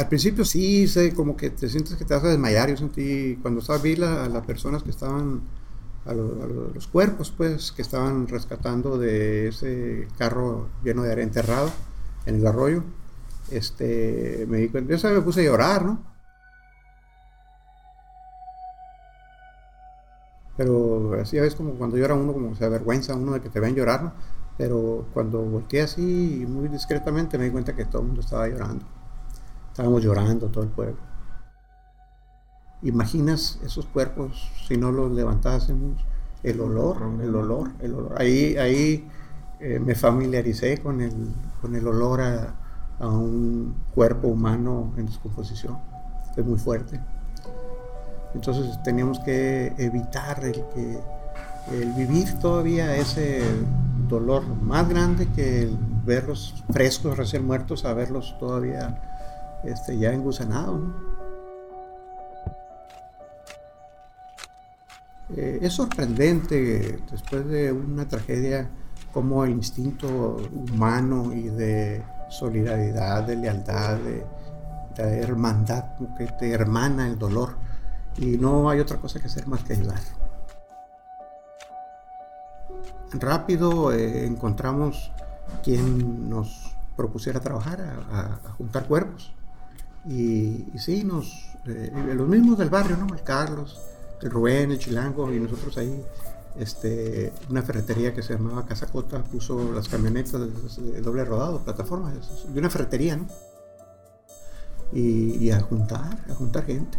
[0.00, 2.70] Al principio sí, sé, como que te sientes que te vas a desmayar.
[2.70, 5.42] Yo sentí, cuando estaba, vi a las personas que estaban,
[6.06, 11.70] a, los cuerpos, pues, que estaban rescatando de ese carro lleno de arena enterrado
[12.26, 12.82] en el arroyo
[13.50, 15.98] este, me di yo me puse a llorar, ¿no?
[20.56, 23.74] Pero así es como cuando llora uno, como se avergüenza uno de que te vean
[23.74, 24.12] llorar, ¿no?
[24.58, 28.99] Pero cuando volteé así, muy discretamente, me di cuenta que todo el mundo estaba llorando.
[29.70, 30.98] Estábamos llorando todo el pueblo.
[32.82, 36.04] ¿Imaginas esos cuerpos si no los levantásemos?
[36.42, 38.14] El olor, el olor, el olor.
[38.20, 39.08] Ahí, ahí
[39.60, 42.54] eh, me familiaricé con el, con el olor a,
[42.98, 45.78] a un cuerpo humano en descomposición.
[46.36, 47.00] Es muy fuerte.
[48.34, 50.98] Entonces teníamos que evitar el, que,
[51.72, 53.42] el vivir todavía ese
[54.08, 59.09] dolor más grande que el verlos frescos, recién muertos, a verlos todavía
[59.64, 60.80] este, ya engusanados.
[65.36, 68.68] Eh, es sorprendente después de una tragedia
[69.12, 74.24] como el instinto humano y de solidaridad, de lealtad, de,
[74.96, 75.84] hermandad,
[76.18, 77.56] que te hermana el dolor
[78.18, 80.00] y no hay otra cosa que hacer más que ayudar.
[83.12, 85.10] Rápido eh, encontramos
[85.62, 87.80] quien nos propusiera trabajar
[88.12, 89.32] a, juntar cuerpos.
[90.08, 93.14] Y, sí, nos, eh, los mismos del barrio, ¿no?
[93.14, 93.80] El Carlos,
[94.22, 96.02] el Rubén, el Chilango y nosotros ahí,
[96.58, 100.32] este, una ferretería que se llamaba Casacota puso las camionetas
[100.76, 102.14] de, doble rodado, plataformas,
[102.52, 103.26] de una ferretería, ¿no?
[104.92, 106.98] Y, y a juntar, a juntar gente.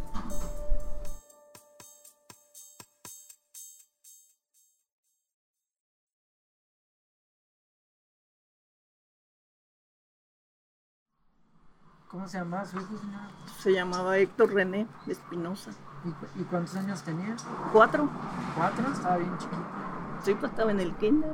[12.12, 13.30] ¿Cómo se llamaba su hijo, señora?
[13.58, 15.72] Se llamaba Héctor René Espinosa.
[16.36, 17.38] ¿Y, cuántos años tenía?
[17.72, 18.10] Cuatro.
[18.54, 18.92] ¿Cuatro?
[18.92, 19.62] Estaba bien chiquito.
[20.22, 21.34] Sí, pues estaba en el kinder.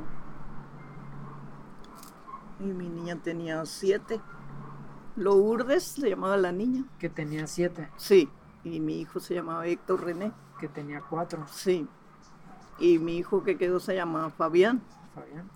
[2.60, 4.20] Y mi niña tenía siete.
[5.16, 6.84] Lourdes le llamaba la niña.
[7.00, 7.90] Que tenía siete.
[7.96, 8.30] Sí.
[8.62, 10.30] Y mi hijo se llamaba Héctor René.
[10.60, 11.44] Que tenía cuatro.
[11.50, 11.88] Sí.
[12.78, 14.80] Y mi hijo que quedó se llamaba Fabián.
[15.12, 15.50] Fabián.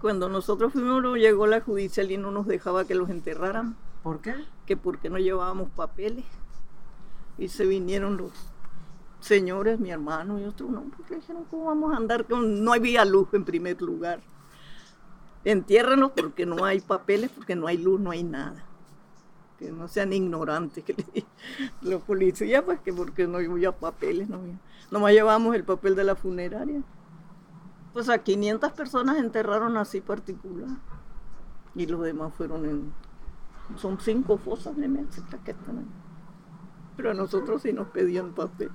[0.00, 3.76] Cuando nosotros fuimos, llegó la judicial y no nos dejaba que los enterraran.
[4.02, 4.34] ¿Por qué?
[4.66, 6.24] Que porque no llevábamos papeles.
[7.36, 8.32] Y se vinieron los
[9.20, 12.64] señores, mi hermano y otro, no, porque dijeron, ¿cómo vamos a andar con.?
[12.64, 14.20] No había luz en primer lugar.
[15.44, 18.64] Entiérranos porque no hay papeles, porque no hay luz, no hay nada.
[19.58, 21.24] Que no sean ignorantes, que le
[21.82, 24.58] los policías, pues que porque no había papeles, no había.
[24.90, 26.82] Nomás llevamos el papel de la funeraria.
[27.92, 30.68] Pues a 500 personas enterraron así particular.
[31.74, 32.92] Y los demás fueron en...
[33.76, 35.86] Son cinco fosas de México que están ahí.
[36.96, 38.70] Pero a nosotros sí nos pedían papel.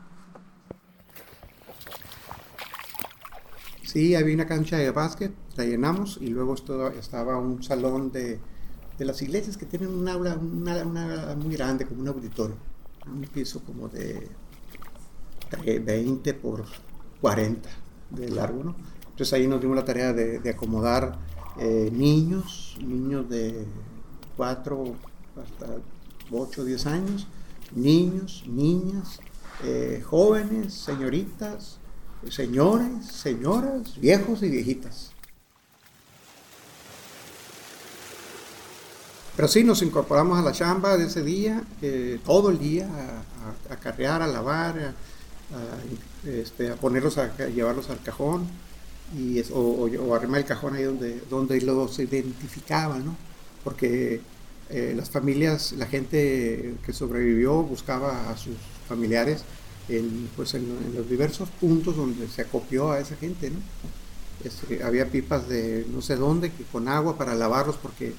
[3.83, 8.39] Sí, había una cancha de básquet, la llenamos y luego estaba un salón de,
[8.97, 12.55] de las iglesias que tienen un aula, una, una, muy grande, como un auditorio.
[13.05, 14.29] Un piso como de
[15.63, 16.65] 20 por
[17.21, 17.69] 40
[18.11, 18.75] de largo, ¿no?
[19.15, 21.17] Entonces ahí nos dimos la tarea de, acomodar
[21.57, 23.65] eh, niños, niños de
[24.35, 24.93] 4
[25.41, 25.67] hasta
[26.29, 27.25] 8 o 10 años,
[27.73, 29.21] niños, niñas,
[29.63, 31.77] eh, jóvenes, señoritas,
[32.29, 35.11] señores, señoras, viejos y viejitas.
[39.37, 42.89] Pero sí, nos incorporamos a la chamba de ese día, eh, todo el día,
[43.69, 48.65] a, a, carrear, a lavar, a, este, a ponerlos, a, llevarlos al cajón
[49.13, 53.15] y o, o, arrimar el cajón ahí donde, donde los identificaba, ¿no?
[53.63, 54.21] Porque
[54.69, 58.55] eh, las familias, la gente que sobrevivió buscaba a sus
[58.87, 59.43] familiares
[59.89, 63.59] en, pues en, los diversos puntos donde se acopió a esa gente, ¿no?
[64.43, 68.13] Este, había pipas de no sé dónde que, con agua para lavarlos porque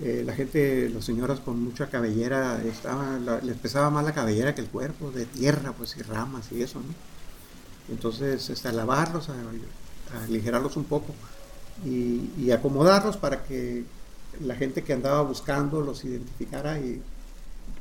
[0.00, 4.60] eh, la gente, las señoras con mucha cabellera, estaba, les pesaba más la cabellera que
[4.60, 6.94] el cuerpo, de tierra pues y ramas y eso, ¿no?
[7.92, 9.34] Entonces, hasta lavarlos, a,
[10.12, 11.14] aligerarlos un poco
[11.84, 13.84] y, acomodarlos para que
[14.42, 17.02] la gente que andaba buscando los identificara y,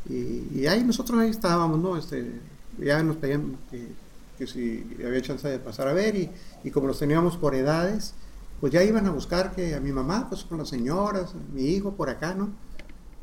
[0.09, 1.97] y, ahí nosotros ahí estábamos, ¿no?
[1.97, 2.39] Este,
[2.79, 6.15] ya nos pedían que, si había chance de pasar a ver
[6.63, 8.13] y, como los teníamos por edades,
[8.59, 11.93] pues ya iban a buscar que a mi mamá, pues con las señoras, mi hijo
[11.93, 12.49] por acá, ¿no?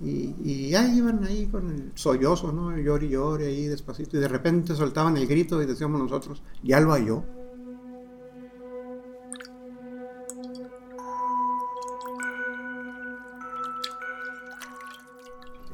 [0.02, 2.74] Y, y ya iban ahí con el sollozo, ¿no?
[2.78, 6.92] Llore y ahí despacito y de repente soltaban el grito y decíamos nosotros, ya lo
[6.92, 7.22] halló.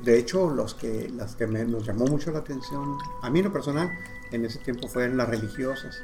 [0.07, 3.47] De hecho, los que, las que me, nos llamó mucho la atención, a mí en
[3.47, 3.91] lo personal,
[4.31, 6.01] en ese tiempo fueron las religiosas,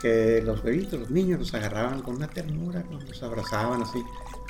[0.00, 4.02] que los bebitos, los niños los agarraban con una ternura, los abrazaban así,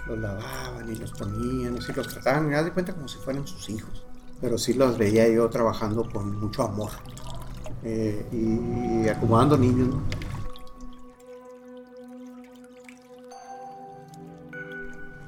[0.06, 3.46] los lavaban y los ponían, así los trataban, me das de cuenta como si fueran
[3.46, 4.02] sus hijos.
[4.40, 6.90] Pero sí los veía yo trabajando con mucho amor
[7.82, 9.94] eh, y, acomodando niños.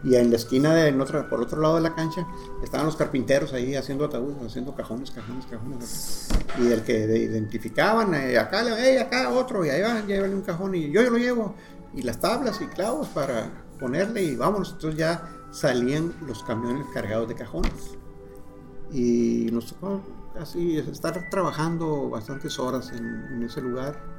[0.05, 2.26] Y en la esquina, de, otro, por otro lado de la cancha,
[2.62, 6.28] estaban los carpinteros ahí haciendo ataúdes, haciendo cajones, cajones, cajones.
[6.61, 10.74] Y el que identificaban, eh, acá, hey, acá otro, y ahí va, llévale un cajón,
[10.74, 11.55] y yo, yo lo llevo.
[11.94, 14.72] Y las tablas y clavos para ponerle, y vámonos.
[14.72, 17.97] Entonces ya salían los camiones cargados de cajones.
[18.92, 20.03] Y nos tocó
[20.40, 24.15] así estar trabajando bastantes horas en, ese lugar.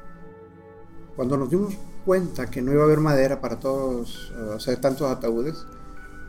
[1.18, 1.74] Cuando nos dimos
[2.06, 5.66] cuenta que no iba a haber madera para todos, eh, hacer tantos ataúdes,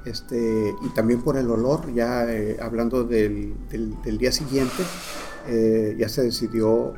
[0.07, 4.83] este, y también por el olor, ya eh, hablando del, del, día siguiente,
[5.47, 6.95] eh, ya se decidió,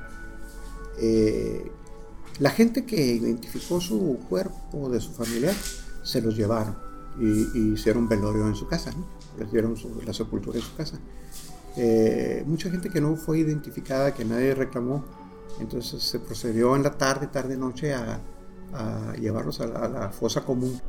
[2.39, 5.55] la gente que identificó su cuerpo de su familiar,
[6.05, 6.77] se los llevaron
[7.19, 8.93] y, hicieron velorio en su casa,
[9.37, 9.75] les dieron
[10.07, 11.01] la sepultura en su casa.
[12.47, 15.05] Mucha gente que no fue identificada, que nadie reclamó,
[15.59, 18.21] entonces se procedió en la tarde, tarde, noche a,
[19.19, 20.81] llevarlos a la, fosa común.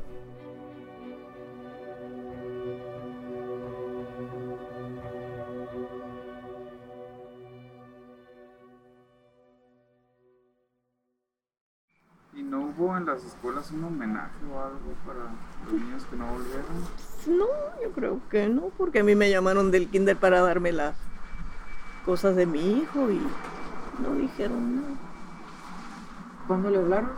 [12.34, 15.32] ¿Y no hubo en las escuelas un homenaje o algo para
[15.66, 16.66] los niños que no volvieron?
[17.28, 17.48] No,
[17.82, 20.96] yo creo que no, porque a mí me llamaron del kinder para darme las
[22.06, 23.22] cosas de mi hijo y
[24.00, 24.96] no dijeron nada.
[26.48, 27.12] ¿Cuándo le hablaron?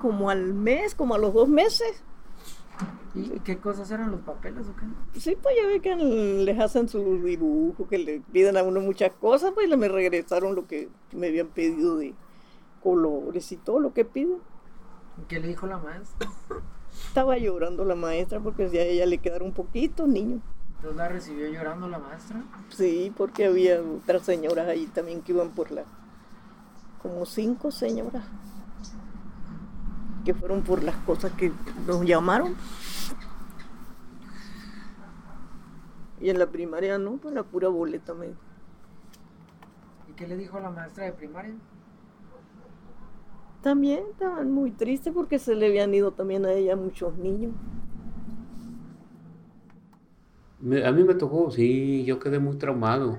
[0.00, 2.02] Como al mes, como a los dos meses.
[3.14, 5.20] ¿Y qué cosas eran los papeles o qué?
[5.20, 9.10] Sí, pues ya ve que les hacen su dibujo, que le piden a uno muchas
[9.12, 12.14] cosas, pues me regresaron lo que me habían pedido de
[12.82, 14.38] colores y todo lo que piden.
[15.28, 16.30] ¿Qué le dijo la maestra?
[17.08, 20.06] Estaba llorando la maestra porque ya a ella le quedaron un poquito
[20.80, 22.42] ¿Entonces la recibió llorando la maestra?
[22.70, 25.84] Sí, porque había otras señoras ahí también que iban por la...
[27.02, 28.24] como cinco señoras
[30.24, 31.52] que fueron por las cosas que
[31.86, 32.54] nos llamaron.
[36.18, 38.28] Y en la primaria no, pues la pura boleta me.
[38.28, 41.54] ¿Y qué le dijo la maestra de primaria?
[43.60, 47.52] También estaban muy tristes porque se le habían ido también a ella muchos niños.
[50.62, 53.18] A mí me tocó, sí, yo quedé muy traumado,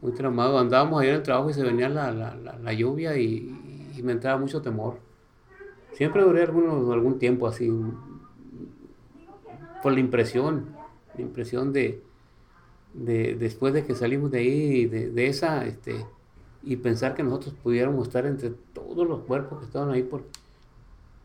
[0.00, 0.58] muy traumado.
[0.58, 3.58] Andábamos ahí en el trabajo y se venía la, lluvia y,
[4.02, 4.98] me entraba mucho temor.
[5.92, 7.70] Siempre duré algunos, algún tiempo así,
[9.82, 10.74] por la impresión,
[11.14, 12.02] la impresión de,
[12.94, 16.04] de después de que salimos de ahí, de, de esa, este,
[16.62, 20.02] y pensar que nosotros pudiéramos estar entre todos los cuerpos que estaban ahí.
[20.02, 20.24] Por,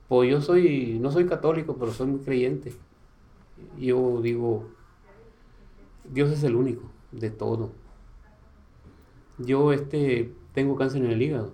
[0.08, 2.74] pues yo soy, no soy católico, pero soy muy creyente.
[3.80, 4.66] Yo digo,
[6.12, 7.72] Dios es el único de todo.
[9.38, 11.54] Yo este, tengo cáncer en el hígado.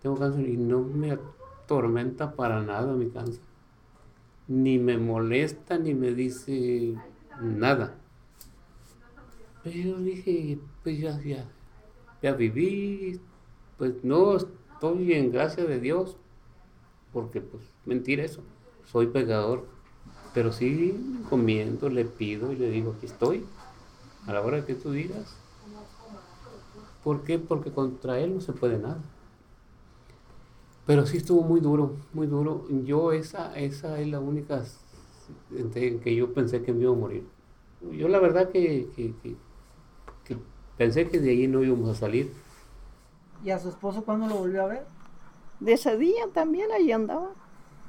[0.00, 3.42] Tengo cáncer y no me atormenta para nada mi cáncer.
[4.46, 6.94] Ni me molesta, ni me dice
[7.40, 7.98] nada.
[9.62, 11.44] Pero dije, pues ya, ya,
[12.22, 13.20] ya viví,
[13.76, 16.16] pues no estoy en gracia de Dios,
[17.12, 18.42] porque pues mentira eso,
[18.84, 19.66] soy pecador,
[20.34, 23.44] pero sí comiendo, le pido y le digo, aquí estoy,
[24.26, 25.36] a la hora que tú digas.
[27.04, 27.38] ¿Por qué?
[27.38, 28.98] Porque contra él no se puede nada.
[30.86, 32.66] Pero sí estuvo muy duro, muy duro.
[32.84, 34.64] Yo esa, esa es la única
[35.54, 37.26] en que yo pensé que me iba a morir.
[37.92, 38.88] Yo la verdad que
[40.78, 42.32] Pensé que de allí no íbamos a salir.
[43.44, 44.86] ¿Y a su esposo cuándo lo volvió a ver?
[45.58, 47.30] De ese día también ahí andaba.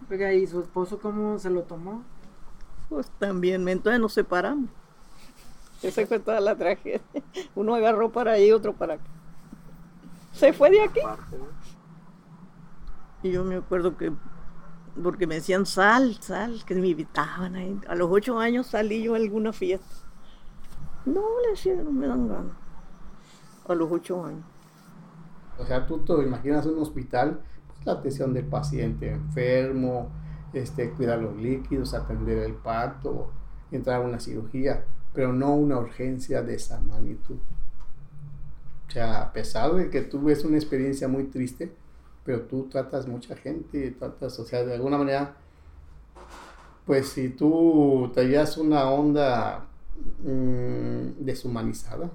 [0.09, 2.03] Oiga, ¿y su esposo cómo se lo tomó?
[2.89, 4.69] Pues también, entonces nos separamos.
[5.81, 7.01] Esa fue toda la tragedia.
[7.55, 9.03] Uno agarró para ahí, otro para acá.
[10.33, 10.99] Se fue de aquí.
[13.23, 14.11] Y yo me acuerdo que,
[15.01, 17.79] porque me decían sal, sal, que me invitaban ahí.
[17.87, 19.87] A los ocho años salí yo a alguna fiesta.
[21.05, 22.53] No, le decía, no me dan ganas
[23.67, 24.43] a los ocho años.
[25.57, 30.09] O sea, tú te imaginas un hospital, pues la atención del paciente enfermo,
[30.53, 33.31] este, cuidar los líquidos, atender el parto,
[33.71, 34.83] entrar a una cirugía,
[35.13, 37.37] pero no una urgencia de esa magnitud.
[38.87, 41.71] O sea, a pesar de que tú ves una experiencia muy triste,
[42.23, 45.35] pero tú tratas mucha gente, tratas, o sea, de alguna manera,
[46.85, 49.67] pues si tú llevas una onda
[50.23, 52.09] mm, deshumanizada,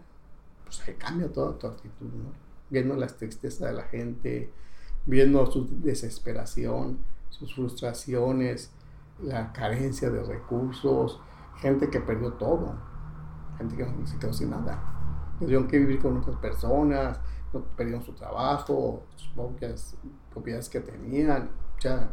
[0.65, 2.33] pues cambia toda tu actitud, ¿no?
[2.71, 4.51] Viendo las tristezas de la gente,
[5.07, 6.99] viendo su desesperación,
[7.39, 8.71] sus frustraciones,
[9.23, 11.21] la carencia de recursos,
[11.57, 12.75] gente que perdió todo,
[13.59, 14.83] gente que no se quedó sin nada.
[15.39, 17.19] Tuvieron que vivir con otras personas,
[17.77, 19.97] perdieron su trabajo, sus propias
[20.31, 21.51] propiedades que tenían.
[21.79, 22.11] Sea,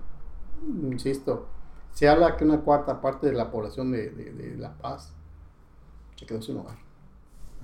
[0.92, 1.48] insisto,
[1.94, 5.14] Se habla que una cuarta parte de la población de, de- de La Paz
[6.16, 6.78] se quedó sin hogar.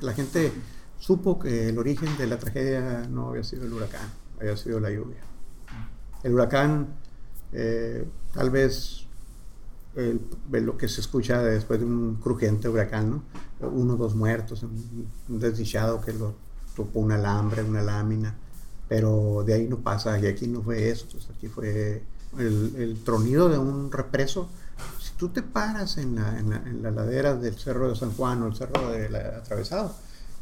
[0.02, 0.52] La gente
[1.00, 4.90] supo que el origen de la tragedia no había sido el huracán, había sido la
[4.90, 5.22] lluvia.
[6.24, 6.88] El huracán,
[7.54, 9.06] eh, tal vez
[9.96, 10.22] el-
[10.52, 13.24] lo que se escucha después de un crujiente huracán, ¿no?
[13.68, 16.36] uno o dos muertos, un, desdichado que lo
[16.76, 18.36] topó un alambre, una lámina,
[18.88, 22.04] pero de ahí no pasa, y aquí no fue eso, aquí fue
[22.38, 24.50] el, tronido de un represo.
[25.02, 28.12] Si tú te paras en la, en la- en la ladera del Cerro de San
[28.12, 29.96] Juan o el Cerro del Atravesado,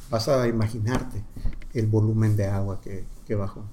[0.10, 1.24] vas a imaginarte
[1.74, 3.64] el volumen de agua que bajó.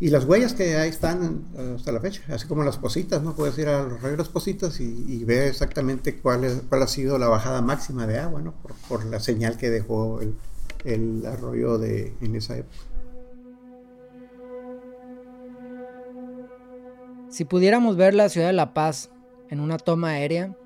[0.00, 3.34] Y las huellas que ahí están eh, hasta la fecha, así como las positas, ¿no?
[3.34, 8.06] Puedes ir a los ríos Positas y, ver exactamente cuál, ha sido la bajada máxima
[8.06, 8.52] de agua, ¿no?
[8.52, 10.34] Por, por la señal que dejó el,
[10.84, 12.76] el arroyo de, en esa época.
[17.28, 19.10] Si pudiéramos ver la ciudad de La Paz
[19.50, 20.56] en una toma aérea,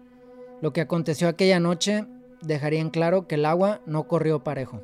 [0.60, 2.06] lo que aconteció aquella noche
[2.42, 4.80] dejaría en claro que el agua no corrió parejo.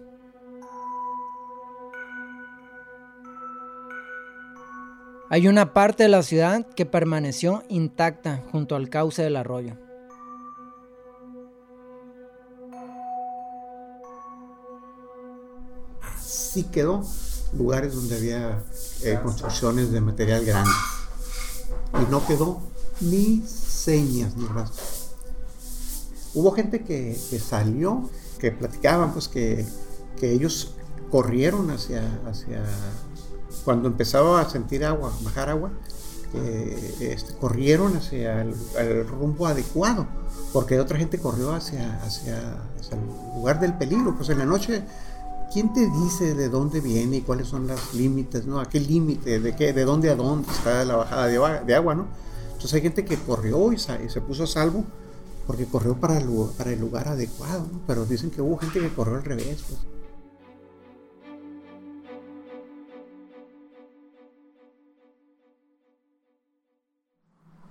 [5.31, 9.76] Hay una parte de la ciudad que permaneció intacta junto al cauce del arroyo.
[16.18, 17.05] Sí quedó
[17.53, 18.64] lugares donde había
[19.05, 20.70] eh, construcciones de material grande.
[22.03, 22.62] Y no quedó
[23.03, 25.11] ni señas ni rastros.
[26.33, 28.09] Hubo gente que, que salió,
[28.39, 29.66] que platicaban, pues que,
[30.18, 30.74] que ellos
[31.11, 32.62] corrieron hacia, hacia,
[33.65, 35.71] cuando empezaba a sentir agua, bajar agua,
[37.01, 40.07] este, corrieron hacia el, rumbo adecuado,
[40.53, 44.15] porque otra gente corrió hacia, hacia, hacia el lugar del peligro.
[44.15, 44.83] Pues en la noche,
[45.53, 48.61] ¿quién te dice de dónde viene y cuáles son los límites, no?
[48.61, 49.41] ¿A qué límite?
[49.41, 49.73] ¿De qué?
[49.73, 52.07] ¿De dónde a dónde está la bajada de, agua- no?
[52.53, 54.85] Entonces hay gente que corrió y, se puso a salvo
[55.47, 57.67] porque corrió para el, lugar adecuado.
[57.87, 59.81] Pero dicen que hubo gente que corrió al revés, pues.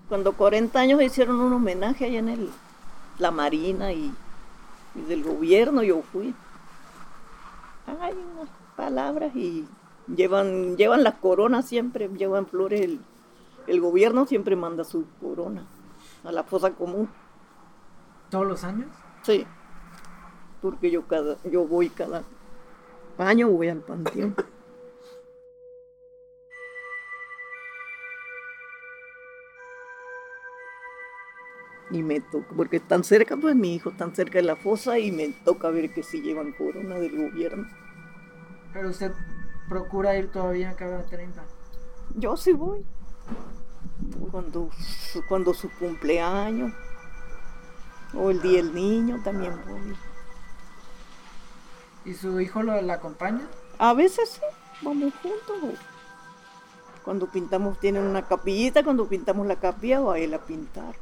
[0.09, 2.49] Cuando 40 años hicieron un homenaje allá en el,
[3.19, 4.13] la Marina y,
[4.95, 6.33] y del gobierno, yo fui.
[8.01, 9.67] Hay unas palabras y
[10.13, 12.81] llevan, llevan las coronas siempre, llevan flores.
[12.81, 12.99] El,
[13.67, 15.65] el gobierno siempre manda su corona
[16.23, 17.09] a la fosa común.
[18.29, 18.87] ¿Todos los años?
[19.23, 19.45] Sí,
[20.61, 22.23] porque yo, cada, yo voy cada
[23.17, 24.35] año, voy al panteón.
[31.89, 35.11] Y me toca, porque están cerca, pues mi hijo tan cerca de la fosa y
[35.11, 37.65] me toca ver que si llevan corona del gobierno.
[38.73, 39.11] Pero usted
[39.69, 41.43] procura ir todavía cada 30.
[42.15, 42.85] Yo sí voy.
[44.31, 44.69] Cuando,
[45.11, 46.73] su- cuando su cumpleaños
[48.13, 49.95] o el día del niño también voy.
[52.05, 53.47] ¿Y su hijo lo, la acompaña?
[53.79, 54.41] A veces sí,
[54.81, 55.79] vamos juntos.
[57.03, 60.95] Cuando pintamos, tienen una capillita, cuando pintamos la capilla va él a pintar.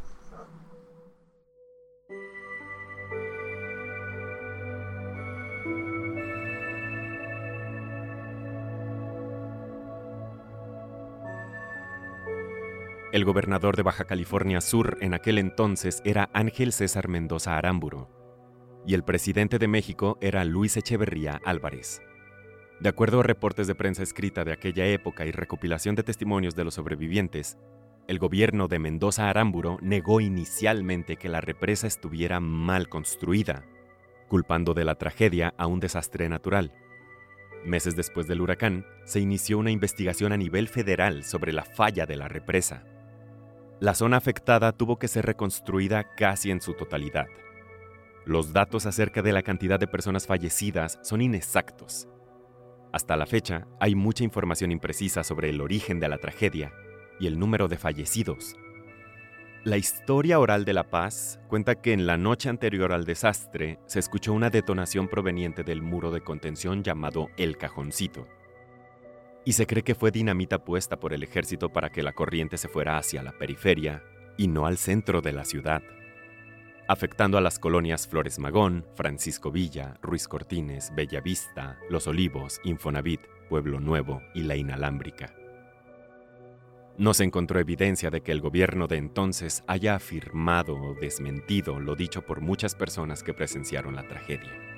[13.16, 18.10] El gobernador de Baja California Sur en aquel entonces era Ángel César Mendoza Aramburo
[18.86, 22.02] y el presidente de México era Luis Echeverría Álvarez.
[22.82, 26.66] De acuerdo a reportes de prensa escrita de aquella época y recopilación de testimonios de
[26.66, 27.58] los sobrevivientes,
[28.10, 33.64] el gobierno de Mendoza Aramburo negó inicialmente que la represa estuviera mal construida,
[34.28, 36.74] culpando de la tragedia a un desastre natural.
[37.64, 42.18] Meses después del huracán, se inició una investigación a nivel federal sobre la falla de
[42.18, 42.84] la represa.
[43.82, 47.28] La zona afectada tuvo que ser reconstruida casi en su totalidad.
[48.26, 52.08] Los datos acerca de la cantidad de personas fallecidas son inexactos.
[52.94, 56.72] Hasta la fecha, hay mucha información imprecisa sobre el origen de la tragedia
[57.20, 58.56] y el número de fallecidos.
[59.66, 64.00] La historia oral de La Paz cuenta que en la noche anterior al desastre se
[64.00, 68.26] escuchó una detonación proveniente del muro de contención llamado El Cajoncito.
[69.46, 72.68] Y se cree que fue dinamita puesta por el ejército para que la corriente se
[72.68, 74.04] fuera hacia la periferia
[74.38, 75.84] y no al centro de la ciudad,
[76.88, 83.22] afectando a las colonias Flores Magón, Francisco Villa, Ruiz Cortines, Bella Vista, Los Olivos, Infonavit,
[83.50, 85.34] Pueblo Nuevo y La Inalámbrica.
[86.98, 91.96] No se encontró evidencia de que el gobierno de entonces haya afirmado o desmentido lo
[91.96, 94.75] dicho por muchas personas que presenciaron la tragedia.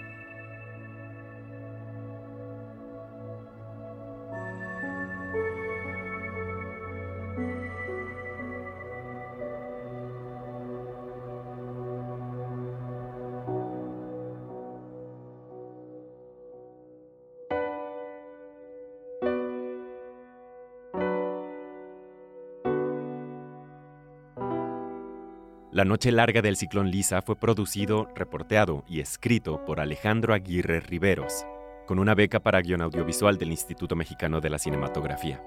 [25.78, 31.46] La Noche Larga del Ciclón Lisa fue producido, reporteado y escrito por Alejandro Aguirre Riveros,
[31.86, 35.40] con una beca para guion audiovisual del Instituto Mexicano de la Cinematografía.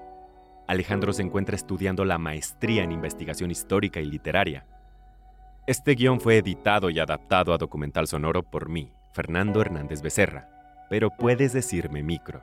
[0.69, 4.65] Alejandro se encuentra estudiando la maestría en investigación histórica y literaria.
[5.67, 10.47] Este guion fue editado y adaptado a documental sonoro por mí, Fernando Hernández Becerra,
[10.89, 12.41] pero puedes decirme micro.